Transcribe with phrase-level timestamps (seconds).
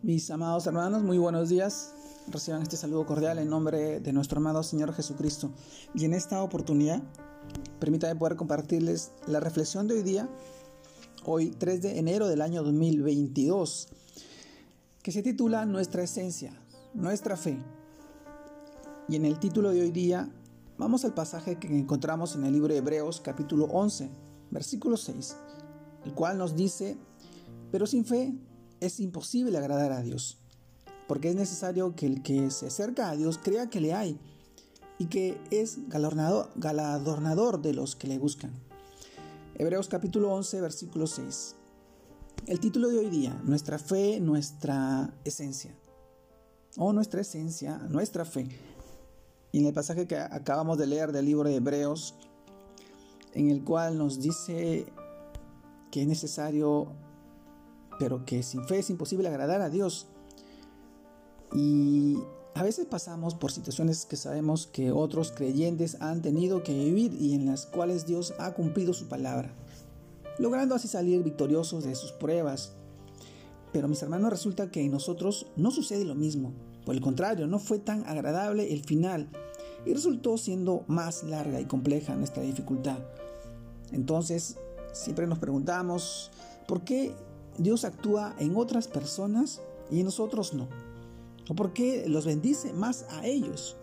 [0.00, 1.92] Mis amados hermanos, muy buenos días.
[2.28, 5.50] Reciban este saludo cordial en nombre de nuestro amado Señor Jesucristo.
[5.92, 7.02] Y en esta oportunidad,
[7.80, 10.28] permítanme poder compartirles la reflexión de hoy día,
[11.24, 13.88] hoy 3 de enero del año 2022,
[15.02, 16.52] que se titula Nuestra esencia,
[16.94, 17.58] nuestra fe.
[19.08, 20.30] Y en el título de hoy día,
[20.78, 24.08] vamos al pasaje que encontramos en el libro de Hebreos capítulo 11,
[24.52, 25.36] versículo 6,
[26.04, 26.96] el cual nos dice,
[27.72, 28.32] pero sin fe
[28.80, 30.38] es imposible agradar a Dios,
[31.06, 34.18] porque es necesario que el que se acerca a Dios crea que le hay
[34.98, 38.52] y que es galardonador, galardonador de los que le buscan.
[39.56, 41.54] Hebreos capítulo 11, versículo 6.
[42.46, 45.74] El título de hoy día, nuestra fe, nuestra esencia.
[46.76, 48.48] O nuestra esencia, nuestra fe.
[49.52, 52.14] Y en el pasaje que acabamos de leer del libro de Hebreos,
[53.34, 54.86] en el cual nos dice
[55.90, 56.92] que es necesario
[57.98, 60.06] pero que sin fe es imposible agradar a Dios.
[61.54, 62.18] Y
[62.54, 67.34] a veces pasamos por situaciones que sabemos que otros creyentes han tenido que vivir y
[67.34, 69.54] en las cuales Dios ha cumplido su palabra,
[70.38, 72.72] logrando así salir victoriosos de sus pruebas.
[73.72, 76.52] Pero mis hermanos, resulta que en nosotros no sucede lo mismo.
[76.84, 79.28] Por el contrario, no fue tan agradable el final
[79.84, 82.98] y resultó siendo más larga y compleja nuestra dificultad.
[83.92, 84.56] Entonces,
[84.92, 86.30] siempre nos preguntamos,
[86.66, 87.14] ¿por qué
[87.58, 90.68] Dios actúa en otras personas y en nosotros no?
[91.48, 93.76] ¿O por qué los bendice más a ellos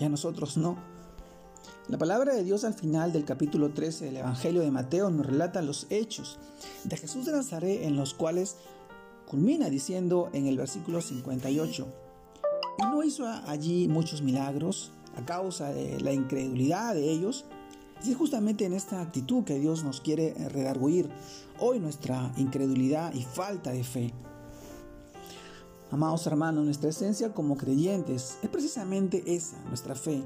[0.00, 0.76] y a nosotros no?
[1.88, 5.62] La palabra de Dios al final del capítulo 13 del Evangelio de Mateo nos relata
[5.62, 6.38] los hechos
[6.82, 8.56] de Jesús de Nazaret en los cuales
[9.26, 11.86] culmina diciendo en el versículo 58,
[12.78, 17.44] y no hizo allí muchos milagros a causa de la incredulidad de ellos,
[18.04, 21.08] y es justamente en esta actitud que Dios nos quiere redarguir
[21.58, 24.12] hoy nuestra incredulidad y falta de fe.
[25.90, 30.22] Amados hermanos, nuestra esencia como creyentes es precisamente esa, nuestra fe,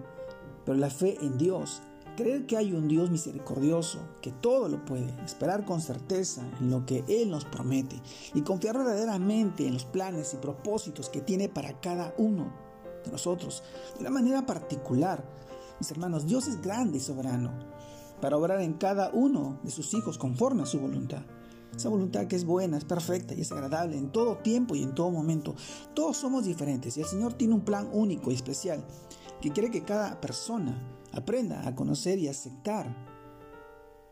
[0.65, 1.83] pero la fe en Dios,
[2.17, 6.87] creer que hay un Dios misericordioso, que todo lo puede, esperar con certeza en lo
[6.87, 8.01] que Él nos promete
[8.35, 12.51] y confiar verdaderamente en los planes y propósitos que tiene para cada uno
[13.05, 13.63] de nosotros
[13.95, 15.25] de una manera particular
[15.81, 17.53] mis hermanos, Dios es grande y soberano
[18.21, 21.23] para obrar en cada uno de sus hijos conforme a su voluntad.
[21.75, 24.95] Esa voluntad que es buena, es perfecta y es agradable en todo tiempo y en
[24.95, 25.55] todo momento.
[25.95, 28.85] Todos somos diferentes y el Señor tiene un plan único y especial
[29.41, 30.79] que quiere que cada persona
[31.13, 32.95] aprenda a conocer y aceptar.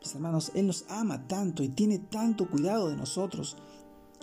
[0.00, 3.56] Mis hermanos, Él nos ama tanto y tiene tanto cuidado de nosotros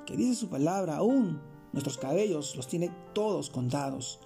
[0.06, 1.42] que dice su palabra, aún
[1.74, 4.20] nuestros cabellos los tiene todos contados.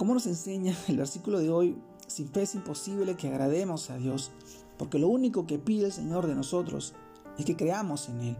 [0.00, 4.30] Como nos enseña el versículo de hoy, sin fe es imposible que agrademos a Dios,
[4.78, 6.94] porque lo único que pide el Señor de nosotros
[7.36, 8.36] es que creamos en Él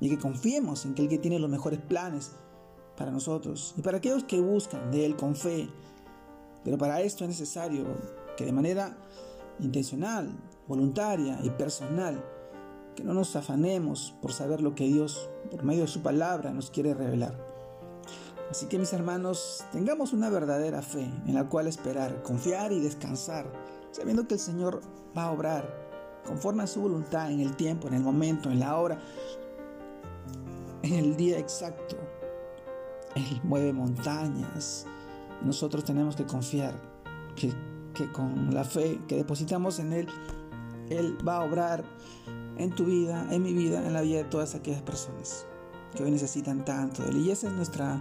[0.00, 2.32] y que confiemos en que Él tiene los mejores planes
[2.94, 5.70] para nosotros y para aquellos que buscan de Él con fe.
[6.62, 7.86] Pero para esto es necesario
[8.36, 8.94] que de manera
[9.60, 10.28] intencional,
[10.66, 12.22] voluntaria y personal,
[12.94, 16.70] que no nos afanemos por saber lo que Dios, por medio de su palabra, nos
[16.70, 17.57] quiere revelar.
[18.50, 23.46] Así que mis hermanos, tengamos una verdadera fe en la cual esperar, confiar y descansar,
[23.92, 24.80] sabiendo que el Señor
[25.16, 25.88] va a obrar
[26.26, 28.98] conforme a su voluntad en el tiempo, en el momento, en la hora,
[30.82, 31.96] en el día exacto.
[33.14, 34.86] Él mueve montañas.
[35.42, 36.74] Nosotros tenemos que confiar
[37.36, 37.52] que,
[37.94, 40.08] que con la fe que depositamos en Él,
[40.88, 41.84] Él va a obrar
[42.56, 45.47] en tu vida, en mi vida, en la vida de todas aquellas personas
[45.98, 47.18] que hoy necesitan tanto de Él.
[47.18, 48.00] Y esa es nuestra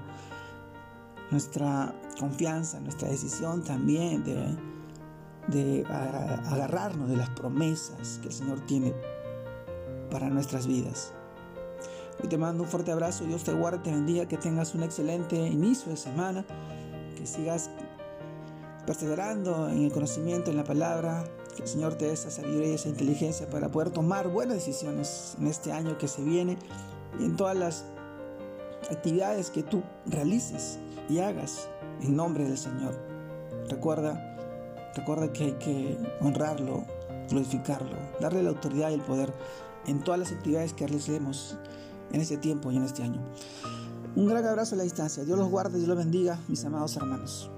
[1.31, 4.55] nuestra confianza, nuestra decisión también de,
[5.47, 8.93] de agarrarnos de las promesas que el Señor tiene
[10.09, 11.13] para nuestras vidas.
[12.21, 15.35] Hoy te mando un fuerte abrazo, Dios te guarde, te bendiga, que tengas un excelente
[15.35, 16.45] inicio de semana,
[17.15, 17.69] que sigas
[18.85, 21.25] perseverando en el conocimiento, en la palabra,
[21.55, 25.35] que el Señor te dé esa sabiduría y esa inteligencia para poder tomar buenas decisiones
[25.39, 26.57] en este año que se viene
[27.19, 27.85] y en todas las
[28.91, 31.69] actividades que tú realices y hagas
[32.01, 32.95] en nombre del Señor.
[33.69, 34.37] Recuerda,
[34.95, 36.85] recuerda que hay que honrarlo,
[37.29, 39.33] glorificarlo, darle la autoridad y el poder
[39.85, 41.57] en todas las actividades que realicemos
[42.11, 43.21] en este tiempo y en este año.
[44.15, 45.23] Un gran abrazo a la distancia.
[45.23, 47.51] Dios los guarde, Dios los bendiga, mis amados hermanos.